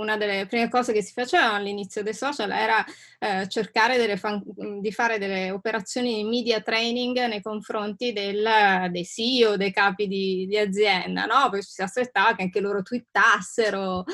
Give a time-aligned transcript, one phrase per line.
[0.00, 2.84] una delle prime cose che si faceva all'inizio dei social era
[3.18, 4.42] eh, cercare fan-
[4.80, 10.46] di fare delle operazioni di media training nei confronti del, dei CEO, dei capi di,
[10.48, 11.50] di azienda, no?
[11.50, 14.04] Poi ci si aspettava che anche loro twittassero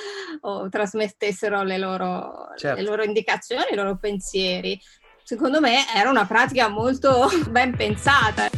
[0.41, 2.81] o trasmettessero le loro, certo.
[2.81, 4.79] le loro indicazioni, i loro pensieri.
[5.23, 8.49] Secondo me era una pratica molto ben pensata.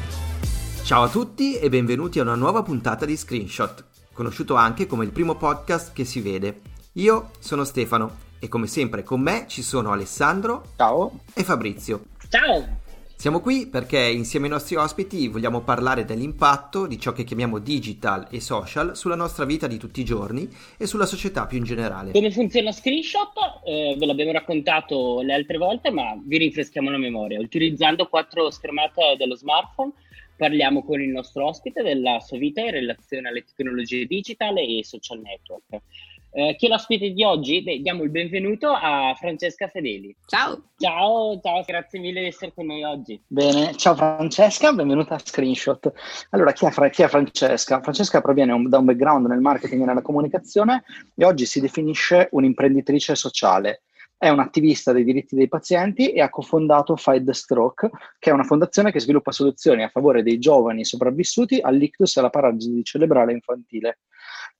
[0.82, 3.84] Ciao a tutti e benvenuti a una nuova puntata di Screenshot,
[4.14, 6.76] conosciuto anche come il primo podcast che si vede.
[6.98, 11.20] Io sono Stefano e come sempre con me ci sono Alessandro Ciao.
[11.32, 12.06] e Fabrizio.
[12.28, 12.80] Ciao.
[13.14, 18.26] Siamo qui perché insieme ai nostri ospiti vogliamo parlare dell'impatto di ciò che chiamiamo digital
[18.32, 22.10] e social sulla nostra vita di tutti i giorni e sulla società più in generale.
[22.10, 23.30] Come funziona Screenshot?
[23.64, 27.38] Eh, ve l'abbiamo raccontato le altre volte, ma vi rinfreschiamo la memoria.
[27.38, 29.92] Utilizzando quattro schermate dello smartphone
[30.36, 35.20] parliamo con il nostro ospite della sua vita in relazione alle tecnologie digital e social
[35.20, 35.82] network.
[36.30, 37.62] Eh, chi è l'ospite di oggi?
[37.62, 40.14] Beh, diamo il benvenuto a Francesca Fedeli.
[40.26, 40.62] Ciao.
[40.76, 43.20] Ciao, ciao, grazie mille di essere con noi oggi.
[43.26, 45.90] Bene, ciao Francesca, benvenuta a Screenshot.
[46.30, 47.80] Allora, chi è, chi è Francesca?
[47.80, 52.28] Francesca proviene un, da un background nel marketing e nella comunicazione e oggi si definisce
[52.30, 53.82] un'imprenditrice sociale.
[54.16, 58.42] È un'attivista dei diritti dei pazienti e ha cofondato Fight the Stroke, che è una
[58.42, 64.00] fondazione che sviluppa soluzioni a favore dei giovani sopravvissuti all'ictus e alla paralisi cerebrale infantile.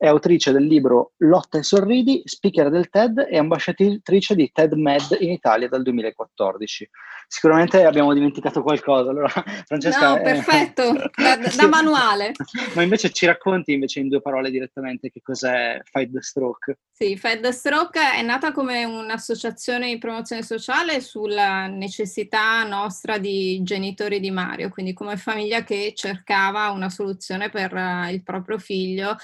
[0.01, 5.17] È autrice del libro Lotta e sorridi, speaker del TED e ambasciatrice di TED Med
[5.19, 6.89] in Italia dal 2014.
[7.27, 9.11] Sicuramente abbiamo dimenticato qualcosa.
[9.11, 9.29] Allora,
[9.67, 12.31] Francesca, no, perfetto, da, da manuale.
[12.75, 16.79] Ma invece ci racconti invece in due parole direttamente che cos'è Fight the Stroke?
[16.93, 23.61] Sì, Fight the Stroke è nata come un'associazione di promozione sociale sulla necessità nostra di
[23.65, 29.17] genitori di Mario, quindi come famiglia che cercava una soluzione per uh, il proprio figlio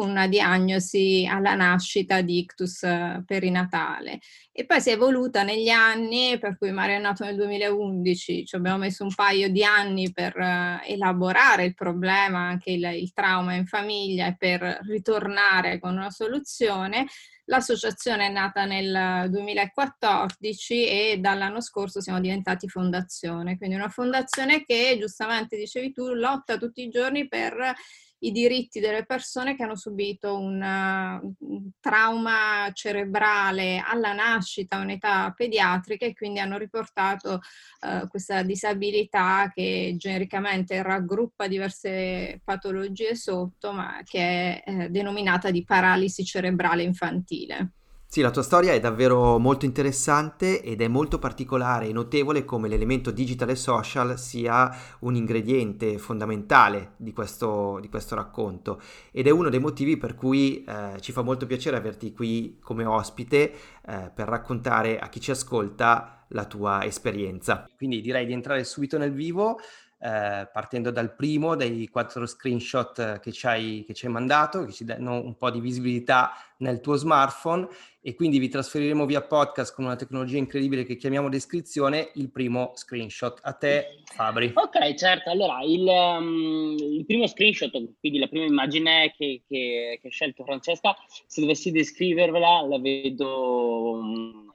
[0.00, 4.20] con una diagnosi alla nascita di ictus eh, perinatale.
[4.50, 8.56] E poi si è evoluta negli anni, per cui Mario è nato nel 2011, ci
[8.56, 13.52] abbiamo messo un paio di anni per uh, elaborare il problema, anche il, il trauma
[13.52, 17.06] in famiglia e per ritornare con una soluzione.
[17.44, 24.96] L'associazione è nata nel 2014 e dall'anno scorso siamo diventati fondazione, quindi una fondazione che
[24.98, 27.74] giustamente dicevi tu lotta tutti i giorni per
[28.20, 36.04] i diritti delle persone che hanno subito una, un trauma cerebrale alla nascita un'età pediatrica
[36.04, 37.40] e quindi hanno riportato
[37.80, 45.64] uh, questa disabilità che genericamente raggruppa diverse patologie sotto, ma che è eh, denominata di
[45.64, 47.72] paralisi cerebrale infantile.
[48.12, 52.66] Sì, la tua storia è davvero molto interessante ed è molto particolare e notevole come
[52.66, 54.68] l'elemento digital e social sia
[55.02, 58.80] un ingrediente fondamentale di questo, di questo racconto
[59.12, 62.84] ed è uno dei motivi per cui eh, ci fa molto piacere averti qui come
[62.84, 63.52] ospite
[63.86, 67.64] eh, per raccontare a chi ci ascolta la tua esperienza.
[67.76, 69.56] Quindi direi di entrare subito nel vivo
[70.02, 74.72] eh, partendo dal primo dei quattro screenshot che ci, hai, che ci hai mandato, che
[74.72, 77.68] ci danno un po' di visibilità nel tuo smartphone
[78.00, 82.72] e quindi vi trasferiremo via podcast con una tecnologia incredibile che chiamiamo descrizione il primo
[82.74, 83.40] screenshot.
[83.42, 84.52] A te Fabri.
[84.54, 85.28] Ok, certo.
[85.28, 90.44] Allora, il, um, il primo screenshot, quindi la prima immagine che, che, che ha scelto
[90.44, 90.96] Francesca,
[91.26, 93.90] se dovessi descrivervela la vedo...
[93.98, 94.49] Um,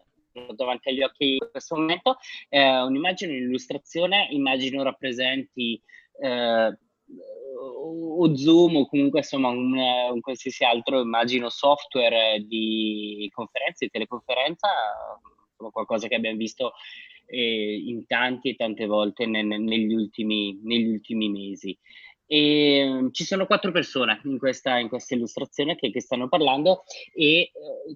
[0.56, 2.18] davanti agli occhi in questo momento,
[2.50, 5.82] eh, un'immagine, un'illustrazione, immagino rappresenti
[6.22, 6.78] eh,
[7.58, 14.68] o Zoom o comunque insomma un, un, qualsiasi altro, immagino, software di conferenze, di teleconferenza,
[15.56, 16.74] qualcosa che abbiamo visto
[17.28, 21.78] eh, in tanti e tante volte ne, negli, ultimi, negli ultimi mesi.
[22.28, 26.84] E um, ci sono quattro persone in questa, in questa illustrazione che, che, stanno parlando
[27.14, 27.52] e eh,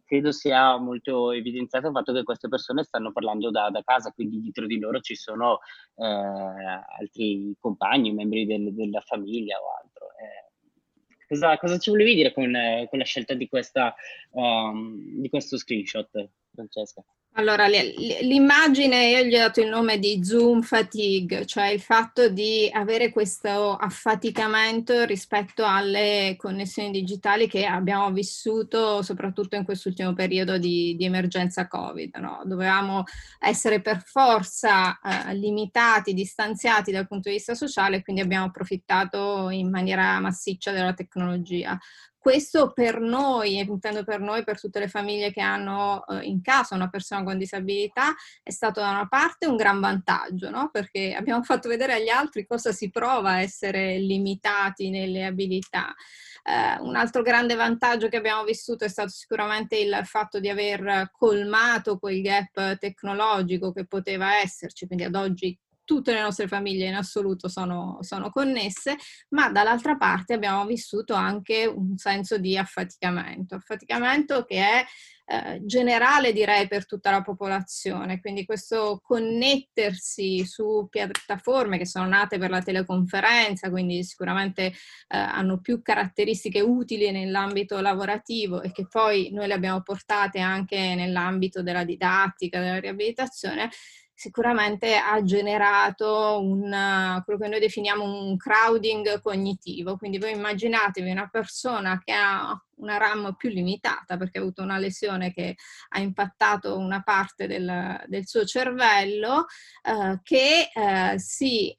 [0.06, 4.39] credo sia molto evidenziato il fatto che queste persone stanno parlando da, da casa, quindi
[4.39, 5.59] dietro di loro ci sono
[5.95, 10.07] eh, altri compagni, membri del, della famiglia o altro.
[10.12, 12.51] Eh, cosa, cosa, ci volevi dire con,
[12.89, 13.95] con la scelta di, questa,
[14.31, 17.03] um, di questo screenshot, Francesca?
[17.33, 22.69] Allora, l'immagine, io gli ho dato il nome di Zoom fatigue, cioè il fatto di
[22.73, 30.95] avere questo affaticamento rispetto alle connessioni digitali che abbiamo vissuto soprattutto in quest'ultimo periodo di,
[30.97, 32.17] di emergenza Covid.
[32.17, 32.41] No?
[32.43, 33.03] Dovevamo
[33.39, 39.69] essere per forza eh, limitati, distanziati dal punto di vista sociale, quindi abbiamo approfittato in
[39.69, 41.79] maniera massiccia della tecnologia
[42.21, 46.42] Questo per noi, e intendo per noi, per tutte le famiglie che hanno eh, in
[46.42, 48.13] casa una persona con disabilità,
[48.44, 50.69] è stato da una parte un gran vantaggio, no?
[50.69, 55.95] perché abbiamo fatto vedere agli altri cosa si prova a essere limitati nelle abilità.
[56.44, 61.12] Eh, un altro grande vantaggio che abbiamo vissuto è stato sicuramente il fatto di aver
[61.13, 65.57] colmato quel gap tecnologico che poteva esserci, quindi ad oggi
[65.89, 68.95] tutte le nostre famiglie in assoluto sono, sono, connesse,
[69.30, 74.86] ma dall'altra parte abbiamo vissuto anche un senso di affaticamento, affaticamento che è
[75.25, 82.38] eh, generale direi per tutta la popolazione, quindi questo connettersi su piattaforme che sono nate
[82.38, 84.74] per la teleconferenza, quindi sicuramente eh,
[85.07, 91.63] hanno più caratteristiche utili nell'ambito lavorativo e che poi noi le abbiamo portate anche nell'ambito
[91.63, 93.71] della didattica, della riabilitazione,
[94.19, 99.95] sicuramente ha generato un, quello che noi definiamo un crowding cognitivo.
[99.95, 104.77] Quindi voi immaginatevi una persona che ha una RAM più limitata perché ha avuto una
[104.77, 105.55] lesione che
[105.89, 109.45] ha impattato una parte del, del suo cervello,
[109.83, 111.75] eh, che eh, si eh,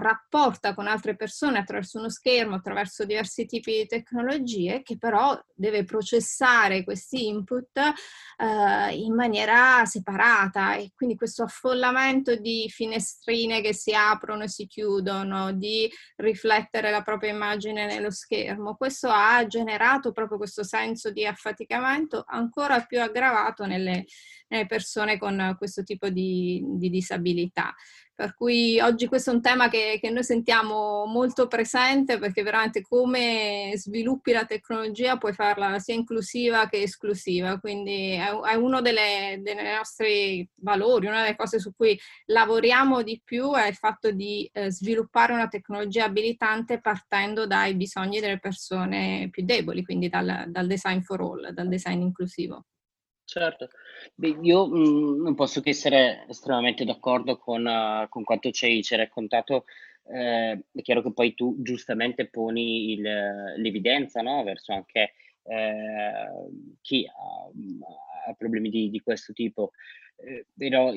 [0.00, 5.84] rapporta con altre persone attraverso uno schermo, attraverso diversi tipi di tecnologie, che però deve
[5.84, 10.74] processare questi input eh, in maniera separata.
[10.76, 17.02] E quindi questo affollamento di finestrine che si aprono e si chiudono, di riflettere la
[17.02, 23.64] propria immagine nello schermo, questo ha generato proprio questo senso di affaticamento ancora più aggravato
[23.64, 24.04] nelle,
[24.48, 27.74] nelle persone con questo tipo di, di, disabilità.
[28.16, 32.80] Per cui oggi questo è un tema che, che, noi sentiamo molto presente perché veramente
[32.80, 39.56] come sviluppi la tecnologia puoi farla sia inclusiva che esclusiva, quindi è, uno delle, dei
[39.76, 44.70] nostri valori, una delle cose su cui lavoriamo di più è il fatto di eh,
[44.70, 51.00] sviluppare una tecnologia abilitante partendo dai bisogni delle persone più deboli, quindi dal, dal design
[51.00, 52.64] for all, dal design inclusivo.
[53.34, 53.68] Certo,
[54.14, 58.64] Beh, io mh, mm, non posso che essere estremamente d'accordo con, uh, con quanto ci
[58.66, 59.64] hai, raccontato.
[60.06, 63.02] Eh, è chiaro che poi tu giustamente poni il,
[63.56, 64.44] l'evidenza no?
[64.44, 66.28] verso anche eh,
[66.80, 69.72] chi ha, ha problemi di, di, questo tipo.
[70.14, 70.92] Eh, però,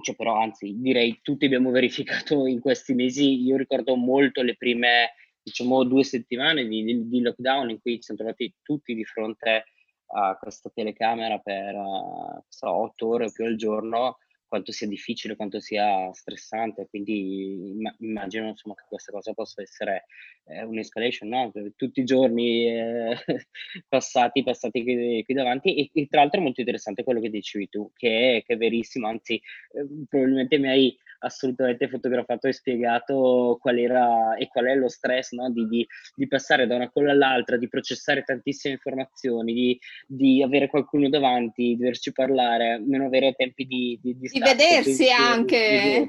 [0.00, 3.42] cioè, però, anzi, direi tutti abbiamo verificato in questi mesi.
[3.44, 8.04] Io ricordo molto le prime, diciamo, due settimane di, di, di lockdown in cui ci
[8.04, 9.64] siamo trovati tutti di fronte
[10.06, 14.18] a questa telecamera per uh, so, 8 ore o più al giorno,
[14.54, 16.86] quanto sia difficile, quanto sia stressante.
[16.88, 20.04] Quindi immagino insomma, che questa cosa possa essere
[20.44, 21.52] eh, un'escalation, no?
[21.74, 23.16] tutti i giorni eh,
[23.88, 25.74] passati, passati qui, qui davanti.
[25.74, 28.56] E, e, tra l'altro è molto interessante quello che dicevi tu, che è, che è
[28.56, 34.74] verissimo, anzi eh, probabilmente mi hai assolutamente fotografato e spiegato qual era e qual è
[34.74, 35.50] lo stress no?
[35.50, 40.68] di, di, di, passare da una colla all'altra, di processare tantissime informazioni, di, di avere
[40.68, 46.06] qualcuno davanti, di doverci parlare, non avere tempi di, di, di, stacco, vedersi anche,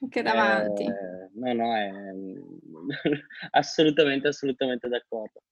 [0.00, 0.84] anche davanti.
[0.84, 1.90] Eh, no, no, è
[3.52, 5.42] assolutamente, assolutamente d'accordo.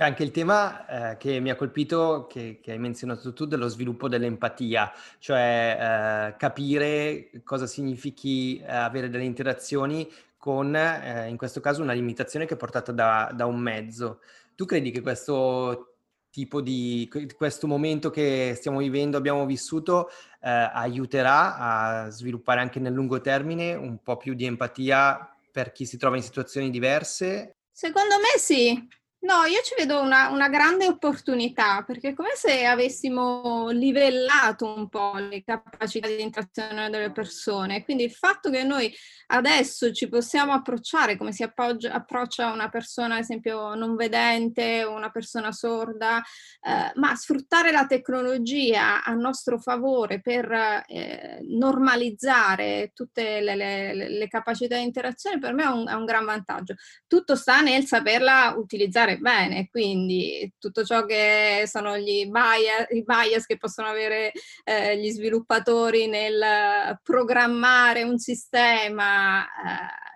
[0.00, 3.68] C'è anche il tema eh, che mi ha colpito, che, che, hai menzionato tu, dello
[3.68, 11.60] sviluppo dell'empatia, cioè eh, capire cosa significhi eh, avere delle interazioni con, eh, in questo
[11.60, 14.20] caso, una limitazione che è portata da, da, un mezzo.
[14.54, 15.96] Tu credi che questo
[16.30, 17.06] tipo di,
[17.36, 20.08] questo momento che stiamo vivendo, abbiamo vissuto,
[20.40, 25.84] eh, aiuterà a sviluppare anche nel lungo termine un po' più di empatia per chi
[25.84, 27.56] si trova in situazioni diverse?
[27.70, 28.88] Secondo me sì,
[29.22, 34.88] No, io ci vedo una, una, grande opportunità perché è come se avessimo livellato un
[34.88, 37.84] po' le capacità di interazione delle persone.
[37.84, 38.90] Quindi il fatto che noi
[39.26, 44.94] adesso ci possiamo approcciare come si appoggia, approccia una persona, ad esempio, non vedente o
[44.94, 46.22] una persona sorda,
[46.62, 50.50] eh, ma sfruttare la tecnologia a nostro favore per
[50.86, 56.06] eh, normalizzare tutte le, le, le, capacità di interazione, per me è un, è un
[56.06, 56.74] gran vantaggio.
[57.06, 63.02] Tutto sta nel saperla utilizzare fare bene, quindi tutto ciò che sono gli bias, i
[63.04, 64.32] bias che possono avere
[64.64, 70.09] eh, gli sviluppatori nel programmare un sistema eh,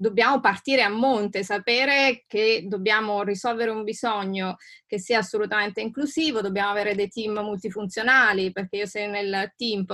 [0.00, 6.70] dobbiamo partire a monte, sapere che dobbiamo risolvere un bisogno che sia assolutamente inclusivo, dobbiamo
[6.70, 9.84] avere dei team multifunzionali, perché io se nel team,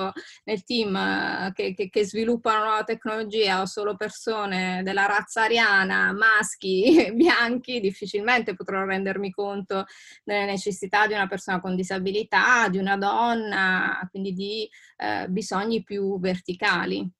[0.44, 6.12] nel team eh, che, che, che sviluppano nuova tecnologia ho solo persone della razza ariana,
[6.12, 9.86] maschi, bianchi, difficilmente potrò rendermi conto
[10.22, 16.20] delle necessità di una persona con disabilità, di una donna, quindi di eh, bisogni più
[16.20, 17.10] verticali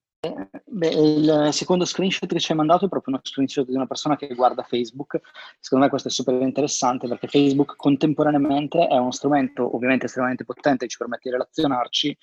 [0.77, 4.15] Beh, il secondo screenshot che ci hai mandato è proprio uno screenshot di una persona
[4.15, 5.19] che guarda Facebook.
[5.59, 10.85] Secondo me questo è super interessante perché Facebook contemporaneamente è uno strumento ovviamente estremamente potente
[10.85, 12.19] che ci permette di relazionarci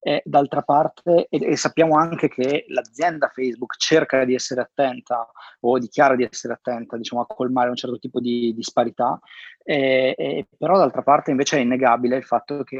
[0.00, 5.28] e d'altra parte, e, e sappiamo anche che l'azienda Facebook cerca di essere attenta
[5.60, 9.18] o dichiara di essere attenta diciamo, a colmare un certo tipo di disparità,
[9.62, 12.78] e, e, però d'altra parte invece è innegabile il fatto che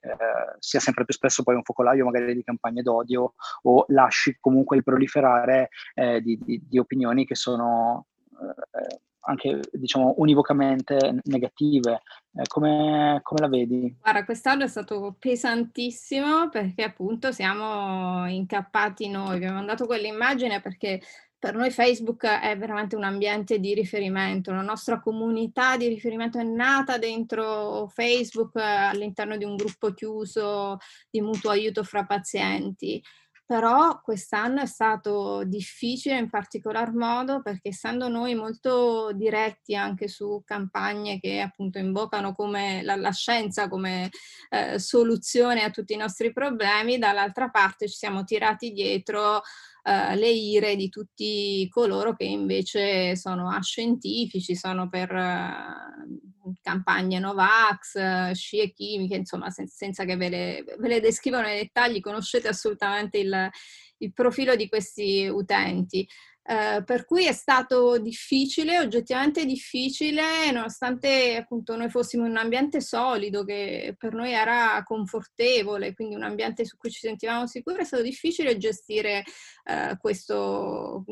[0.00, 0.16] eh,
[0.58, 4.82] sia sempre più spesso poi un focolaio magari di campagne d'odio o lasci comunque il
[4.82, 12.02] proliferare eh, di, di, di, opinioni che sono eh, anche diciamo univocamente negative.
[12.34, 13.96] Eh, come, come, la vedi?
[14.00, 19.36] Guarda, quest'anno è stato pesantissimo perché appunto siamo incappati noi.
[19.36, 21.00] Abbiamo mandato quell'immagine perché
[21.44, 26.42] per noi Facebook è veramente un ambiente di riferimento, la nostra comunità di riferimento è
[26.42, 30.78] nata dentro Facebook all'interno di un gruppo chiuso
[31.10, 33.02] di mutuo aiuto fra pazienti
[33.46, 40.42] però quest'anno è stato difficile in particolar modo perché essendo noi molto diretti anche su
[40.46, 44.08] campagne che appunto invocano come la, la scienza come
[44.48, 49.42] eh, soluzione a tutti i nostri problemi, dall'altra parte ci siamo tirati dietro
[49.86, 58.32] Uh, le ire di tutti coloro che invece sono ascientifici, sono per uh, campagne Novax,
[58.32, 63.18] scie chimiche, insomma, sen- senza che ve le, ve le, descrivo nei dettagli, conoscete assolutamente
[63.18, 63.50] il,
[63.98, 66.08] il profilo di questi utenti.
[66.46, 72.82] Eh, per cui è stato difficile, oggettivamente difficile, nonostante appunto noi fossimo in un ambiente
[72.82, 77.84] solido che per noi era confortevole, quindi un ambiente su cui ci sentivamo sicuri, è
[77.84, 79.24] stato difficile gestire
[79.64, 81.02] eh, questo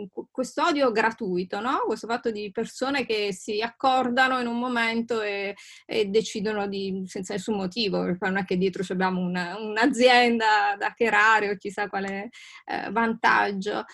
[0.56, 1.80] odio gratuito, no?
[1.86, 5.54] questo fatto di persone che si accordano in un momento e,
[5.86, 10.86] e decidono di, senza nessun motivo, perché non è che dietro abbiamo una, un'azienda da
[10.88, 12.28] hackerare o chissà quale
[12.66, 13.86] eh, vantaggio.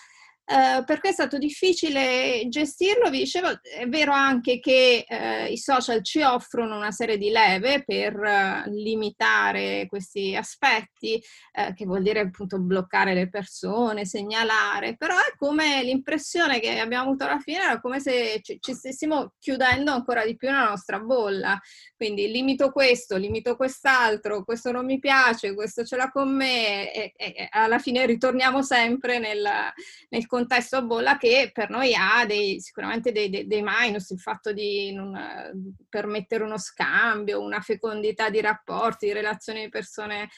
[0.49, 3.11] Uh, per cui è stato difficile gestirlo.
[3.11, 7.83] Vi dicevo, è vero anche che uh, i social ci offrono una serie di leve
[7.85, 11.21] per uh, limitare questi aspetti,
[11.75, 17.25] che vuol dire appunto bloccare le persone, segnalare, però è come l'impressione che abbiamo avuto
[17.25, 21.59] alla fine era come se ci, ci stessimo chiudendo ancora di più nella nostra bolla.
[21.95, 27.13] Quindi limito questo, limito quest'altro, questo non mi piace, questo ce l'ha con me e,
[27.15, 29.45] e alla fine ritorniamo sempre nel,
[30.09, 34.19] nel contesto a bolla che per noi ha dei, sicuramente dei, dei, dei, minus, il
[34.19, 35.13] fatto di non
[35.89, 40.29] permettere uno scambio, una fecondità di rapporti, di relazioni di persone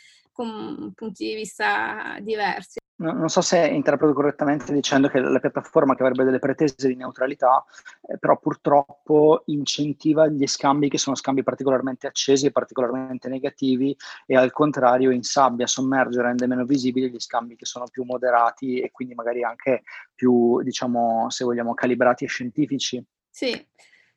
[0.42, 6.04] con punti di vista diversi non so se interpreto correttamente dicendo che la piattaforma che
[6.04, 7.66] avrebbe delle pretese di neutralità,
[8.08, 14.36] eh, però purtroppo incentiva gli scambi che sono scambi particolarmente accesi e particolarmente negativi e
[14.36, 19.16] al contrario insabbia, sommerge, rende meno visibili gli scambi che sono più moderati e quindi
[19.16, 19.82] magari anche
[20.14, 23.04] più, diciamo, se vogliamo, calibrati e scientifici.
[23.32, 23.68] Sì,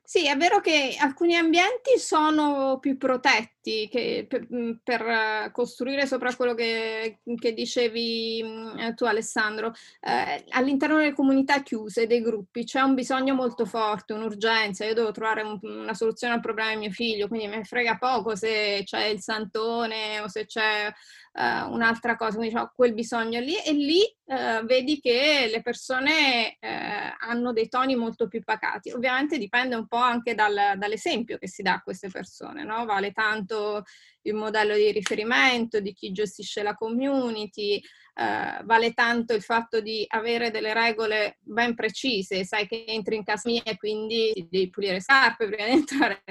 [0.06, 6.34] sì, è vero che alcuni ambienti sono più protetti che per, mhmm, per costruire sopra
[6.36, 9.72] quello che, che dicevi mhmm, tu Alessandro.
[10.00, 14.84] Eh, all'interno delle comunità chiuse, dei gruppi, c'è un bisogno molto forte, un'urgenza.
[14.84, 18.36] Io devo trovare un, una soluzione al problema di mio figlio, quindi mi frega poco
[18.36, 20.92] se c'è il santone o se c'è
[21.34, 26.56] uh, un'altra cosa, quindi ho quel bisogno lì e lì uh, vedi che le persone
[26.60, 28.90] uh, hanno dei toni molto più pacati.
[28.90, 32.84] Ovviamente dipende un po' anche dal, dall'esempio che si dà a queste persone, no?
[32.84, 33.84] Vale tanto
[34.24, 40.04] il modello di riferimento di chi gestisce la community, eh, vale tanto il fatto di
[40.08, 45.00] avere delle regole ben precise, sai che entri in casa mia e quindi devi pulire
[45.00, 46.22] scarpe prima di entrare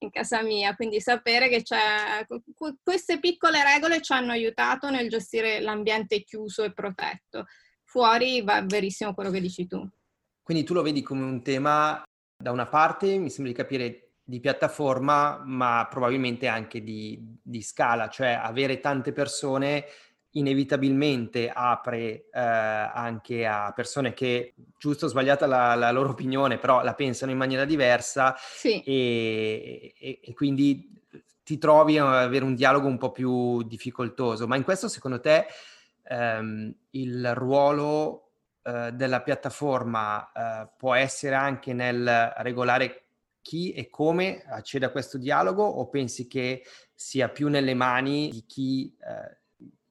[0.00, 2.26] in casa mia, quindi sapere che c'è
[2.82, 7.46] queste piccole regole ci hanno aiutato nel gestire l'ambiente chiuso e protetto.
[7.84, 9.88] Fuori va verissimo quello che dici tu.
[10.42, 12.02] Quindi tu lo vedi come un tema
[12.36, 18.10] da una parte, mi sembra di capire di piattaforma, ma probabilmente anche di, di scala,
[18.10, 19.86] cioè avere tante persone
[20.32, 26.82] inevitabilmente apre eh, anche a persone che, giusto o sbagliata la, la, loro opinione, però
[26.82, 28.82] la pensano in maniera diversa sì.
[28.82, 30.92] e, e, e, quindi
[31.42, 34.46] ti trovi a avere un dialogo un po' più difficoltoso.
[34.46, 35.46] Ma in questo, secondo te,
[36.04, 38.32] ehm, il ruolo
[38.62, 43.04] eh, della piattaforma eh, può essere anche nel regolare
[43.42, 46.62] chi e come accede a questo dialogo o pensi che
[46.94, 49.38] sia più nelle mani di chi eh,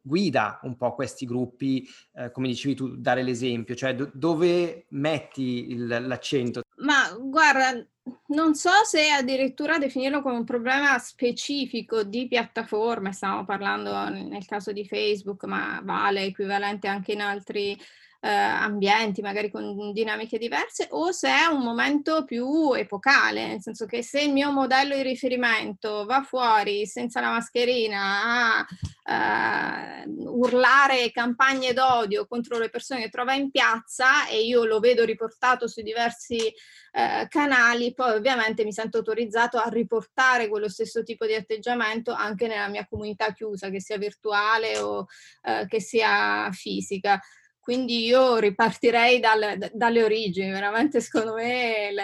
[0.08, 5.72] guida un po' questi gruppi, eh, come dicevi tu, dare l'esempio, cioè do- dove metti
[5.72, 6.62] il, l'accento?
[6.78, 7.86] Ma guarda,
[8.28, 14.72] non so se addirittura definirlo come un problema specifico di piattaforme, stiamo parlando nel caso
[14.72, 17.78] di Facebook, ma vale equivalente anche in altri
[18.20, 23.86] eh, ambienti, magari con dinamiche diverse, o se è un momento più epocale, nel senso
[23.86, 28.66] che se il mio modello di riferimento va fuori senza la mascherina
[29.06, 34.80] a uh, urlare campagne d'odio contro le persone che trova in piazza e io lo
[34.80, 41.04] vedo riportato sui diversi uh, canali, poi ovviamente mi sento autorizzato a riportare quello stesso
[41.04, 45.06] tipo di atteggiamento anche nella mia comunità chiusa, che sia virtuale o
[45.44, 47.20] uh, che sia fisica.
[47.68, 52.00] Quindi io ripartirei dal, dalle origini, veramente secondo me il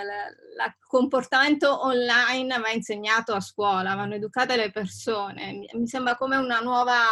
[0.85, 7.03] comportamento online va insegnato a scuola, vanno educate le persone, mi sembra come una nuova,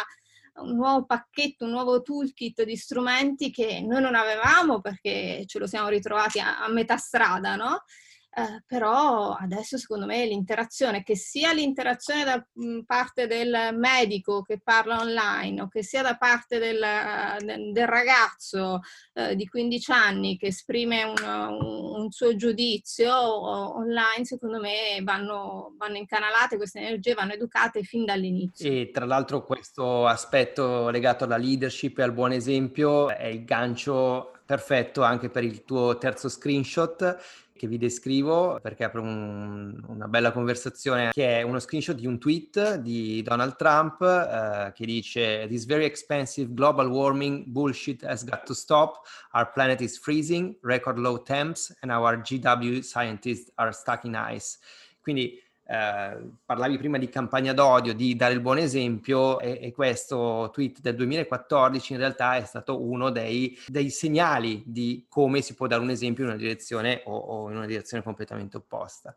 [0.55, 5.65] un nuovo pacchetto, un nuovo toolkit di strumenti che noi non avevamo perché ce lo
[5.65, 7.83] siamo ritrovati a, a metà strada, no?
[8.33, 14.61] Eh, però adesso secondo me l'interazione, che sia l'interazione da mh, parte del medico che
[14.63, 18.79] parla online o che sia da parte del, uh, del ragazzo
[19.15, 25.97] uh, di 15 anni che esprime un, un suo giudizio online, secondo me vanno, vanno
[25.97, 28.71] incanalate queste energie, vanno educate fin dall'inizio.
[28.71, 34.31] E tra l'altro questo aspetto legato alla leadership e al buon esempio è il gancio
[34.51, 37.17] perfetto anche per il tuo terzo screenshot
[37.61, 42.17] che vi descrivo perché apro un, una bella conversazione che è uno screenshot di un
[42.17, 48.45] tweet di Donald Trump eh, che dice This very expensive global warming bullshit has got
[48.45, 49.05] to stop.
[49.33, 54.57] Our planet is freezing, record low temps and our GW scientists are stuck in ice.
[54.99, 55.39] Quindi
[55.71, 60.81] eh, parlavi prima di campagna d'odio, di dare il buon esempio e, e, questo tweet
[60.81, 65.81] del 2014 in realtà è stato uno dei, dei, segnali di come si può dare
[65.81, 69.15] un esempio in una direzione o, o in una direzione completamente opposta.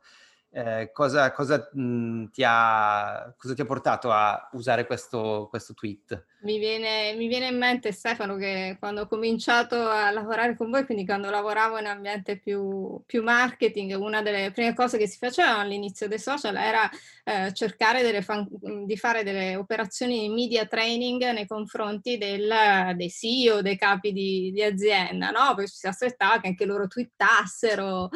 [0.51, 6.25] Eh, cosa, cosa, mh, ti ha, cosa, ti ha, portato a usare questo, questo tweet?
[6.45, 10.85] Mi viene, mi viene, in mente Stefano che quando ho cominciato a lavorare con voi,
[10.85, 15.61] quindi quando lavoravo in ambiente più, più marketing, una delle prime cose che si facevano
[15.61, 16.89] all'inizio dei social era
[17.25, 18.47] eh, cercare fan,
[18.85, 24.53] di fare delle operazioni di media training nei confronti del, dei CEO, dei capi di,
[24.53, 25.55] di azienda, no?
[25.55, 28.11] Poi si aspettava che anche loro twittassero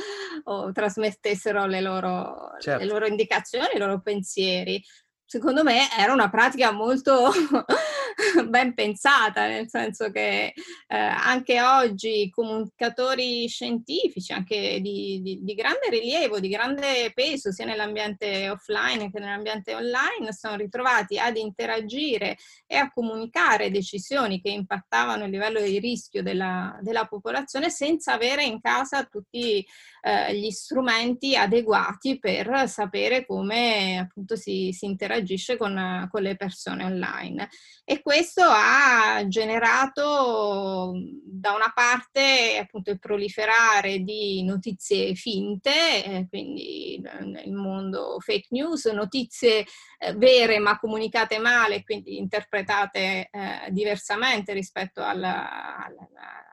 [0.44, 2.84] o trasmettessero le loro, certo.
[2.84, 4.82] le loro indicazioni, i loro pensieri
[5.28, 7.30] secondo me era una pratica molto
[8.48, 15.90] ben pensata, nel senso che eh, anche oggi comunicatori scientifici, anche di, di, di, grande
[15.90, 22.76] rilievo, di grande peso, sia nell'ambiente offline che nell'ambiente online, sono ritrovati ad interagire e
[22.76, 28.62] a comunicare decisioni che impattavano il livello di rischio della, della popolazione senza avere in
[28.62, 29.64] casa tutti
[30.00, 36.84] eh, gli strumenti adeguati per sapere come appunto si, si interagisce con, con le persone
[36.84, 37.48] online.
[37.84, 40.92] E questo ha generato
[41.24, 48.86] da una parte appunto il proliferare di notizie finte, eh, quindi nel mondo fake news,
[48.86, 49.64] notizie
[49.98, 56.08] eh, vere ma comunicate male, quindi interpretate eh, diversamente rispetto alla, alla,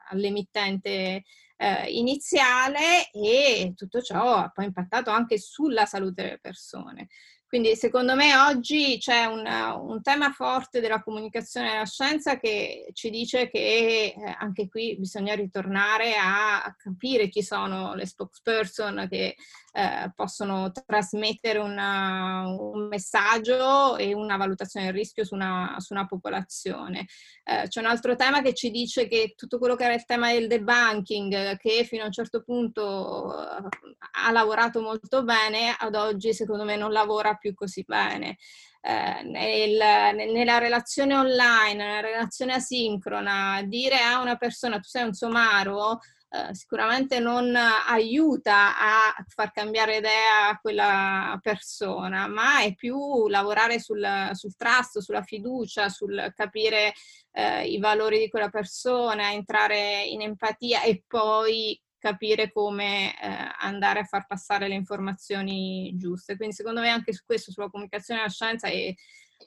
[0.10, 1.24] all'emittente
[1.58, 7.08] eh, iniziale e tutto ciò ha poi impattato anche sulla salute delle persone.
[7.56, 13.10] Quindi secondo me oggi c'è un, un, tema forte della comunicazione della scienza che ci
[13.10, 19.38] dice che eh, anche qui bisogna ritornare a, a, capire chi sono le spokesperson che
[19.78, 26.06] eh, possono trasmettere una, un messaggio e una valutazione del rischio su una, su una
[26.06, 27.08] popolazione.
[27.44, 30.32] Eh, c'è un altro tema che ci dice che tutto quello che era il tema
[30.32, 33.88] del debunking, che fino a un certo punto uh,
[34.24, 38.38] ha lavorato molto bene, ad oggi secondo me non lavora più così bene.
[38.82, 45.14] Eh, nel, nella relazione online, nella relazione asincrona, dire a una persona tu sei un
[45.14, 46.00] somaro
[46.36, 53.80] eh, sicuramente non aiuta a far cambiare idea a quella persona, ma è più lavorare
[53.80, 56.94] sul, sul trust, sulla fiducia, sul capire
[57.32, 63.28] eh, i valori di quella persona, entrare in empatia e poi capire come eh,
[63.62, 66.36] andare a far passare le informazioni giuste.
[66.36, 68.96] Quindi secondo me anche su questo, sulla comunicazione della scienza e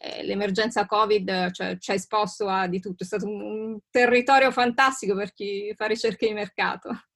[0.00, 4.50] eh, l'emergenza Covid cioè, ci ha esposto a di tutto, è stato un, un territorio
[4.50, 7.07] fantastico per chi fa ricerche di mercato.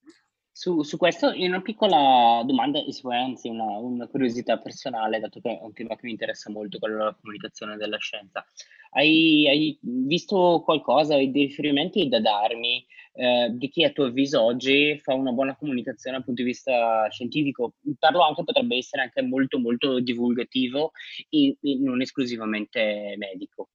[0.62, 5.72] Su, su, questo una piccola domanda anzi una, una, curiosità personale, dato che è un
[5.72, 8.46] tema che mi interessa molto, quello della comunicazione della scienza.
[8.90, 14.40] Hai, hai visto qualcosa, hai dei riferimenti da darmi eh, di chi a tuo avviso
[14.40, 17.74] oggi fa una buona comunicazione dal punto di vista scientifico?
[17.98, 20.92] Parlo anche, potrebbe essere anche molto molto divulgativo
[21.28, 23.70] e, e non esclusivamente medico.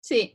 [0.00, 0.34] Sì,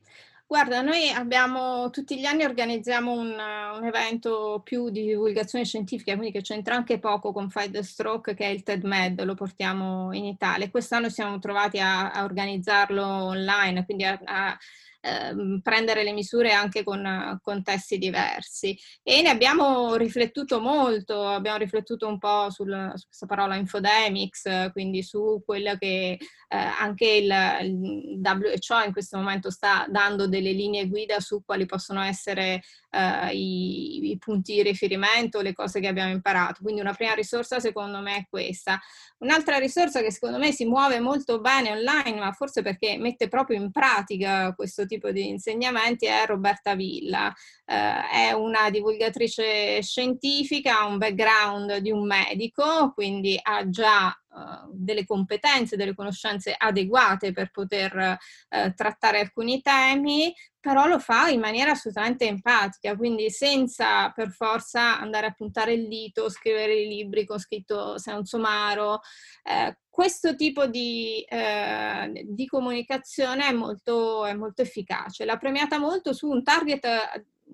[0.50, 6.32] Guarda, noi abbiamo tutti gli anni organizziamo un, un, evento più di divulgazione scientifica, quindi
[6.32, 10.12] che c'entra anche poco con Fight the Stroke, che è il TED Med, lo portiamo
[10.12, 10.72] in Italia.
[10.72, 14.58] Quest'anno siamo trovati a, a organizzarlo online, quindi a, a
[15.02, 18.78] Ehm, prendere le misure anche con contesti diversi.
[19.02, 25.02] E ne abbiamo riflettuto molto, abbiamo riflettuto un po' sul, su questa parola infodemics, quindi
[25.02, 26.18] su quello che
[26.50, 27.32] eh, anche il,
[27.62, 33.34] il WHO in questo momento sta dando delle linee guida su quali possono essere eh,
[33.34, 36.62] i, i, punti di riferimento, le cose che abbiamo imparato.
[36.62, 38.80] Quindi una prima risorsa secondo me è questa.
[39.20, 43.62] Un'altra risorsa che secondo me si muove molto bene online, ma forse perché mette proprio
[43.62, 47.34] in pratica questo tipo di insegnamenti, è Roberta Villa.
[47.64, 54.70] Eh, è una divulgatrice scientifica, ha un background di un medico, quindi ha già Uh,
[54.72, 58.16] delle competenze, delle conoscenze adeguate per poter
[58.48, 65.00] uh, trattare alcuni temi, però lo fa in maniera assolutamente empatica, quindi senza per forza
[65.00, 69.00] andare a puntare il dito, scrivere i libri con scritto sei un somaro.
[69.44, 75.26] Eh, questo tipo di, eh, di comunicazione è molto, è molto efficace.
[75.26, 76.88] L'ha premiata molto su un target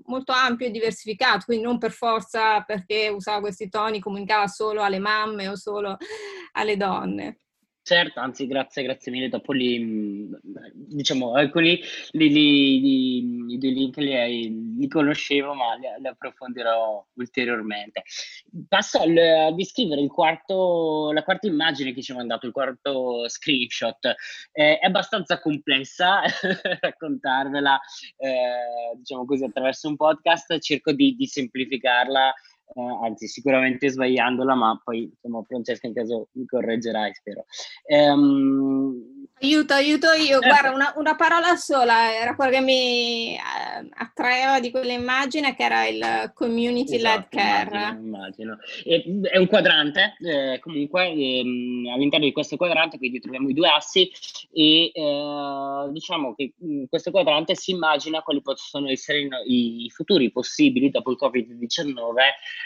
[0.08, 5.00] molto ampio e diversificato, quindi non per forza perché usava questi toni, comunicava solo alle
[5.00, 5.98] mamme o solo
[6.54, 7.39] alle donne.
[7.88, 9.30] Certo, anzi, grazie, grazie mille.
[9.30, 10.34] Dopo li, mm,
[10.74, 11.80] diciamo, alcuni
[12.13, 18.02] li, i due link li, li conoscevo, ma li, li, approfondirò ulteriormente.
[18.67, 23.30] Passo al, a descrivere il quarto, la quarta immagine che ci ha mandato, il quarto
[23.30, 24.04] screenshot.
[24.52, 26.21] Eh, è abbastanza complessa
[26.82, 27.80] raccontarvela,
[28.17, 30.58] eh, diciamo così, attraverso un podcast.
[30.58, 32.34] Cerco di, di semplificarla
[32.73, 37.45] eh, anzi sicuramente sbagliandola, ma poi insomma, Francesca in caso mi correggerai, spero.
[37.88, 39.25] Ehm...
[39.41, 44.71] Aiuto, aiuto io, guarda, una, una, parola sola, era quello che mi eh, attraeva di
[44.71, 47.98] quell'immagine che era il community esatto, led care.
[48.00, 49.30] Immagino, immagino.
[49.30, 54.10] è un quadrante, eh, comunque ehm, all'interno di questo quadrante quindi troviamo i due assi
[54.54, 60.32] e eh, diciamo che in questo quadrante si immagina quali possono essere i, i futuri
[60.32, 62.13] possibili dopo il Covid-19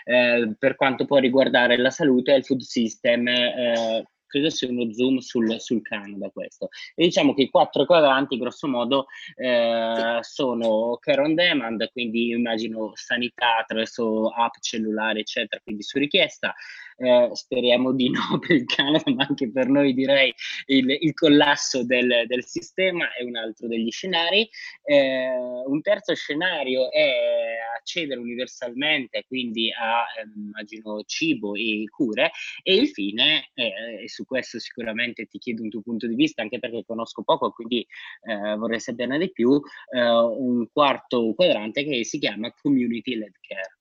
[0.05, 4.93] eh, per quanto può riguardare la salute e il food system eh, credo sia uno
[4.93, 6.69] zoom sul, sul Canada questo.
[6.95, 10.31] E diciamo che i quattro quadranti, grosso modo, eh, sì.
[10.31, 16.53] sono care on demand, quindi immagino sanità attraverso app cellulare, eccetera, quindi su richiesta.
[17.01, 20.33] Eh, speriamo di no per il Canada, ma anche per noi direi
[20.65, 24.49] il, il collasso del, del, sistema è un altro degli scenari.
[24.83, 25.29] Eh,
[25.65, 32.31] un terzo scenario è accedere universalmente, quindi a eh, immagino cibo e cure,
[32.63, 36.83] e infine, e su questo sicuramente ti chiedo un tuo punto di vista, anche perché
[36.85, 37.87] conosco poco, quindi
[38.23, 39.57] eh, vorrei saperne di più,
[39.95, 43.78] eh, un quarto quadrante che si chiama Community Led Care.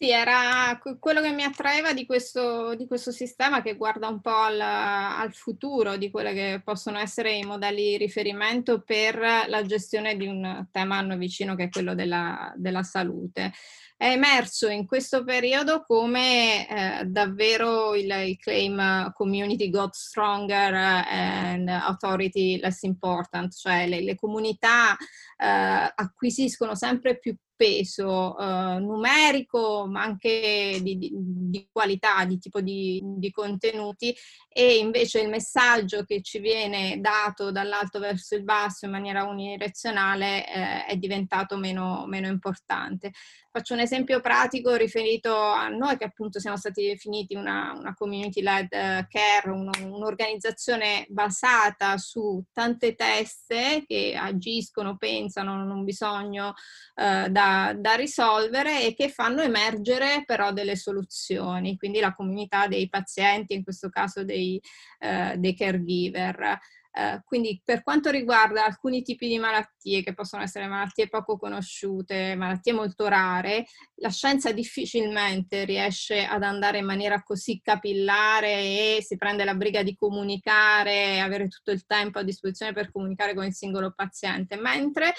[0.00, 4.30] Sì, era quello che mi attraeva di questo, di questo sistema che guarda un po'
[4.30, 10.16] al, al, futuro, di quelli che possono essere i modelli di riferimento per la gestione
[10.16, 13.52] di un tema a noi vicino che è quello della, della salute.
[13.96, 21.68] È emerso in questo periodo come eh, davvero il, il, claim community got stronger and
[21.68, 24.96] authority less important, cioè le, le comunità
[25.36, 32.60] eh, acquisiscono sempre più peso eh, numerico, ma anche di, di, di, qualità, di tipo
[32.60, 34.14] di, di, contenuti
[34.48, 40.46] e invece il messaggio che ci viene dato dall'alto verso il basso in maniera unidirezionale
[40.46, 43.10] eh, è diventato meno, meno importante.
[43.50, 48.42] Faccio un esempio pratico riferito a noi che appunto siamo stati definiti una, una community
[48.42, 56.54] led care, un, un'organizzazione basata su tante teste che agiscono, pensano, hanno un bisogno
[56.94, 62.88] eh, da, da, risolvere e che fanno emergere però delle soluzioni, quindi la comunità dei
[62.90, 64.60] pazienti, in questo caso dei,
[64.98, 66.58] eh, dei caregiver.
[66.98, 72.34] Eh, quindi per quanto riguarda alcuni tipi di malattie, che possono essere malattie poco conosciute,
[72.34, 73.66] malattie molto rare,
[74.00, 78.50] la scienza difficilmente riesce ad andare in maniera così capillare
[78.96, 83.32] e si prende la briga di comunicare, avere tutto il tempo a disposizione per comunicare
[83.32, 85.12] con il singolo paziente, mentre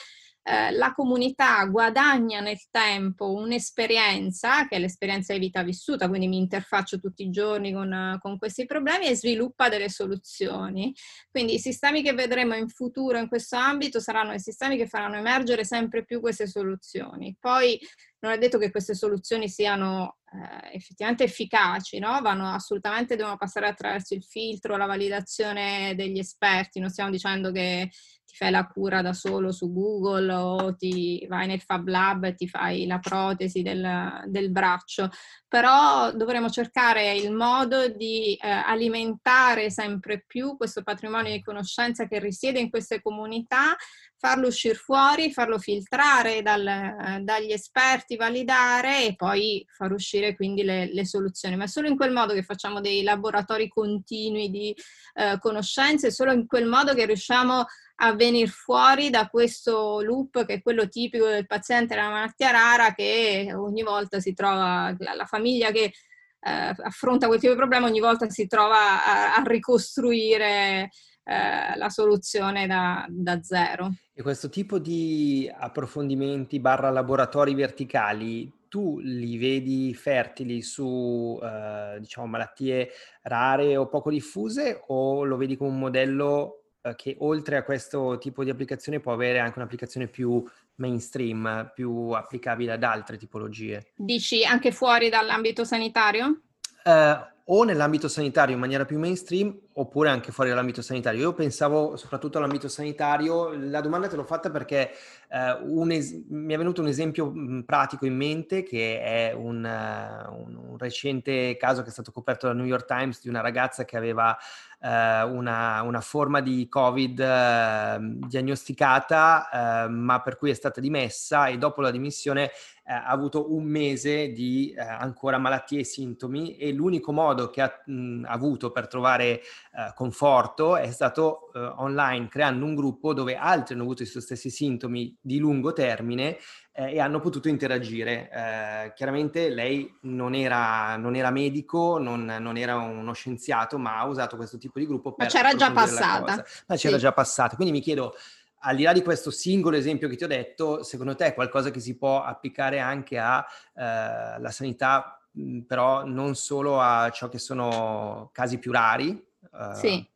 [0.50, 6.38] eh, la comunità guadagna nel tempo un'esperienza, che è l'esperienza di vita vissuta, quindi mi
[6.38, 10.92] interfaccio tutti i giorni con, con questi problemi e sviluppa delle soluzioni.
[11.30, 15.18] Quindi i sistemi che vedremo in futuro in questo ambito saranno i sistemi che faranno
[15.18, 17.38] emergere sempre più queste soluzioni.
[17.40, 17.80] Poi
[18.22, 22.20] non è detto che queste soluzioni siano eh, effettivamente efficaci, no?
[22.22, 27.90] Vanno assolutamente, devono passare attraverso il filtro, la validazione degli esperti, non stiamo dicendo che
[28.30, 32.36] ti fai la cura da solo su Google o ti vai nel Fab Lab e
[32.36, 35.10] ti fai la protesi del, del braccio,
[35.48, 42.20] però dovremo cercare il modo di eh, alimentare sempre più questo patrimonio di conoscenza che
[42.20, 43.76] risiede in queste comunità
[44.20, 50.94] farlo uscire fuori, farlo filtrare dal, dagli esperti, validare e poi far uscire quindi le,
[50.94, 51.56] le, soluzioni.
[51.56, 54.76] Ma è solo in quel modo che facciamo dei laboratori continui di
[55.14, 57.66] eh, conoscenze, solo in quel modo che riusciamo
[58.02, 62.94] a venire fuori da questo loop che è quello tipico del paziente della malattia rara
[62.94, 65.94] che ogni volta si trova, la, la famiglia che
[66.42, 70.90] eh, affronta quel tipo di problema ogni volta si trova a, a ricostruire
[71.30, 73.94] eh, la soluzione da, da, zero.
[74.20, 82.28] E questo tipo di approfondimenti barra laboratori verticali, tu li vedi fertili su eh, diciamo
[82.28, 82.90] malattie
[83.22, 88.18] rare o poco diffuse o lo vedi come un modello eh, che oltre a questo
[88.18, 90.44] tipo di applicazione può avere anche un'applicazione più
[90.76, 93.94] mainstream, più applicabile ad altre tipologie?
[93.96, 96.42] Dici anche fuori dall'ambito sanitario?
[96.84, 101.22] Uh, o nell'ambito sanitario in maniera più mainstream oppure anche fuori dall'ambito sanitario.
[101.22, 104.92] Io pensavo soprattutto all'ambito sanitario, la domanda te l'ho fatta perché
[105.30, 110.34] uh, es- mi è venuto un esempio mh, pratico in mente che è un, uh,
[110.34, 113.98] un, recente caso che è stato coperto dal New York Times di una ragazza che
[113.98, 114.38] aveva
[114.80, 121.48] uh, una, una, forma di Covid ehm, diagnosticata ehm, ma per cui è stata dimessa
[121.48, 122.52] e dopo la dimissione
[122.89, 128.25] ha avuto un mese di ancora malattie e sintomi e l'unico modo che ha mh,
[128.25, 129.41] avuto per trovare
[129.80, 134.23] eh, conforto è stato eh, online creando un gruppo dove altri hanno avuto i suoi
[134.23, 136.38] stessi sintomi di lungo termine
[136.71, 138.30] eh, e hanno potuto interagire.
[138.32, 144.06] Eh, chiaramente lei non era, non era medico, non, non, era uno scienziato, ma ha
[144.06, 145.25] usato questo tipo di gruppo per...
[145.25, 146.45] Ma c'era già passata.
[146.67, 147.02] Ma c'era sì.
[147.02, 147.56] già passata.
[147.56, 148.15] Quindi mi chiedo,
[148.60, 151.72] al di là di questo singolo esempio che ti ho detto, secondo te è qualcosa
[151.72, 153.45] che si può applicare anche alla
[153.76, 155.22] eh, sanità,
[155.65, 159.28] però non solo a ciò che sono casi più rari,
[159.74, 160.08] sì.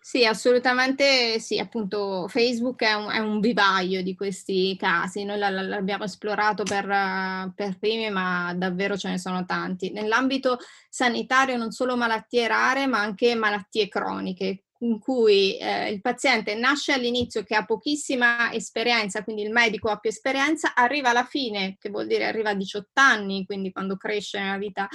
[0.00, 6.04] Sì, assolutamente sì, appunto Facebook è un, è un vivaio di questi casi, noi l'abbiamo
[6.04, 6.86] esplorato per,
[7.54, 9.90] per primi, ma davvero ce ne sono tanti.
[9.90, 10.58] Nell'ambito
[10.88, 16.92] sanitario non solo malattie rare, ma anche malattie croniche, in cui eh, il paziente nasce
[16.92, 21.90] all'inizio che ha pochissima esperienza, quindi il medico ha più esperienza, arriva alla fine, che
[21.90, 24.88] vuol dire arriva a 18 anni, quindi quando cresce nella vita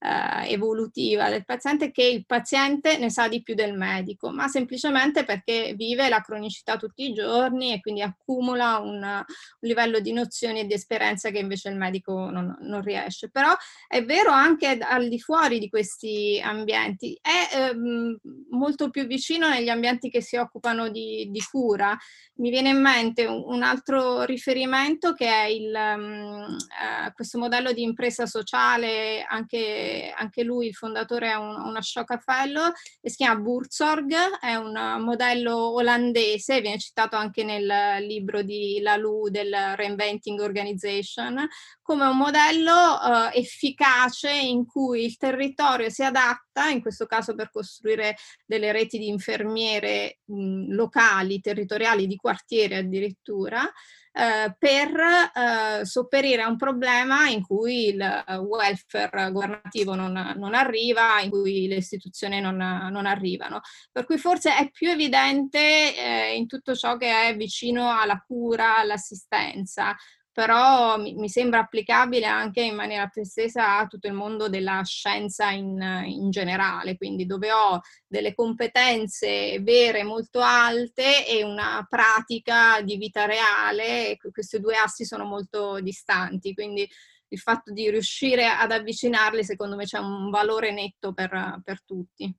[0.00, 5.24] eh, evolutiva del paziente, che il paziente ne sa di più del medico, ma semplicemente
[5.24, 9.24] perché vive la cronicità tutti i giorni e quindi accumula un, un
[9.60, 13.28] livello di nozioni e di esperienza che invece il medico non, non, riesce.
[13.30, 13.54] Però
[13.86, 18.18] è vero anche al di fuori di questi ambienti, è ehm,
[18.50, 21.96] molto più vicino negli ambienti che si occupano di, di cura.
[22.36, 27.82] Mi viene in mente un, altro riferimento che è il, um, uh, questo modello di
[27.82, 34.38] impresa sociale, anche, anche lui, il fondatore, è un, una Schockafello, e si chiama Burzorg,
[34.40, 41.46] è un modello olandese, viene citato anche nel libro di Lalou del Reinventing Organization,
[41.82, 47.50] come un modello uh, efficace in cui il territorio si adatta, in questo caso per
[47.50, 53.68] costruire delle reti di infermiere mh, locali, territoriali, di quartiere addirittura,
[54.12, 61.20] eh, per eh, sopperire a un problema in cui il welfare governativo non, non arriva,
[61.20, 63.60] in cui le istituzioni non, non, arrivano.
[63.92, 68.78] Per cui forse è più evidente eh, in tutto ciò che è vicino alla cura,
[68.78, 69.96] all'assistenza,
[70.40, 75.50] però mi, sembra applicabile anche in maniera più estesa a tutto il mondo della scienza
[75.50, 82.96] in, in, generale, quindi dove ho delle competenze vere molto alte e una pratica di
[82.96, 86.88] vita reale, questi due assi sono molto distanti, quindi
[87.28, 92.34] il fatto di riuscire ad avvicinarli secondo me c'è un valore netto per, per tutti.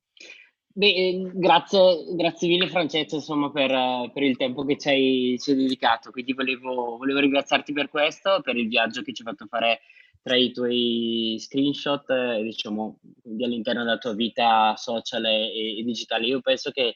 [0.73, 5.51] Beh, eh, grazie, grazie mille Francesco insomma, per, per, il tempo che ci hai, ci
[5.51, 9.47] hai dedicato, quindi volevo, volevo, ringraziarti per questo, per il viaggio che ci hai fatto
[9.47, 9.81] fare
[10.21, 12.99] tra i tuoi screenshot, eh, diciamo,
[13.41, 16.27] all'interno della tua vita social e, e, digitale.
[16.27, 16.95] Io penso che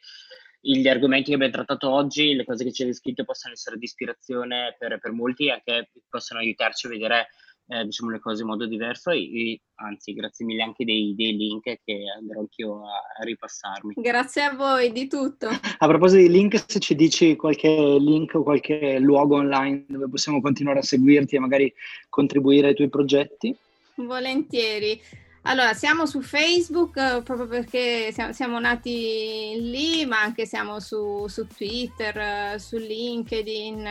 [0.61, 3.85] gli argomenti che abbiamo trattato oggi, le cose che ci hai descritto possano essere di
[3.85, 7.27] ispirazione per, per molti e anche possano aiutarci a vedere
[7.67, 11.35] eh, diciamo le cose in modo diverso e, e, anzi grazie mille anche dei, dei
[11.35, 13.95] link che andrò anch'io a, a, ripassarmi.
[13.97, 15.47] Grazie a voi di tutto.
[15.77, 20.41] A proposito di link, se ci dici qualche link o qualche luogo online dove possiamo
[20.41, 21.73] continuare a seguirti e magari
[22.09, 23.55] contribuire ai tuoi progetti?
[23.95, 24.99] Volentieri.
[25.47, 31.27] Allora, siamo su Facebook eh, proprio perché siamo, siamo, nati lì, ma anche siamo su,
[31.27, 33.87] su Twitter, eh, su LinkedIn.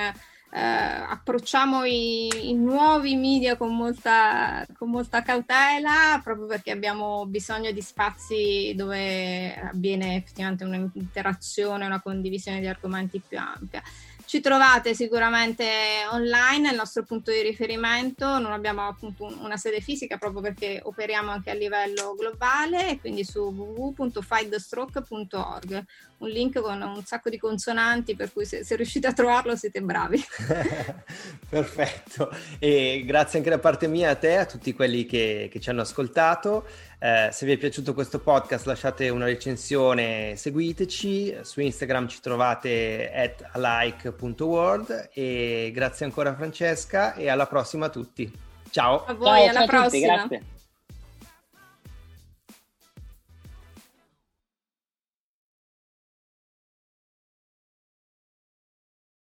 [0.57, 7.73] Eh, approcciamo i, i, nuovi media con molta, con molta cautela proprio perché abbiamo bisogno
[7.73, 13.83] di spazi dove avviene effettivamente un'interazione, una condivisione di argomenti più ampia.
[14.27, 15.67] Ci trovate sicuramente
[16.13, 20.81] online, è il nostro punto di riferimento, non abbiamo appunto una sede fisica proprio perché
[20.83, 25.85] operiamo anche a livello globale, quindi su www.fightstroke.org,
[26.25, 29.81] un link con un sacco di consonanti per cui se, se riuscite a trovarlo siete
[29.81, 30.23] bravi.
[31.49, 35.71] Perfetto, e grazie anche da parte mia a te, a tutti quelli che, che ci
[35.71, 36.67] hanno ascoltato.
[36.99, 43.13] Eh, se vi è piaciuto questo podcast lasciate una recensione, seguiteci, su Instagram ci trovate
[43.13, 48.33] at alike.world e grazie ancora Francesca e alla prossima a tutti.
[48.71, 49.05] Ciao.
[49.05, 50.23] A voi, ciao, alla ciao prossima.
[50.23, 50.54] Tutti, grazie.